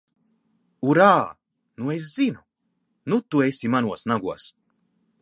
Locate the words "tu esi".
3.31-3.75